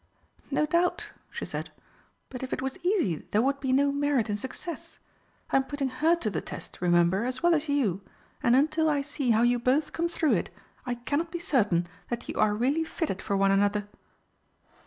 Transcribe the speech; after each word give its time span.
"No 0.49 0.65
doubt," 0.65 1.13
she 1.29 1.45
said. 1.45 1.69
"But 2.31 2.41
if 2.41 2.51
it 2.51 2.59
was 2.59 2.79
easy 2.83 3.17
there 3.29 3.41
would 3.43 3.59
be 3.59 3.71
no 3.71 3.91
merit 3.91 4.31
in 4.31 4.35
success. 4.35 4.97
I 5.51 5.57
am 5.57 5.63
putting 5.65 5.89
her 5.89 6.15
to 6.15 6.31
the 6.31 6.41
test, 6.41 6.81
remember, 6.81 7.23
as 7.23 7.43
well 7.43 7.53
as 7.53 7.69
you, 7.69 8.01
and 8.41 8.55
until 8.55 8.89
I 8.89 9.01
see 9.03 9.29
how 9.29 9.43
you 9.43 9.59
both 9.59 9.93
come 9.93 10.07
through 10.07 10.33
it, 10.33 10.49
I 10.87 10.95
cannot 10.95 11.29
be 11.29 11.37
certain 11.37 11.85
that 12.09 12.27
you 12.27 12.33
are 12.39 12.55
really 12.55 12.83
fitted 12.83 13.21
for 13.21 13.37
one 13.37 13.51
another." 13.51 13.87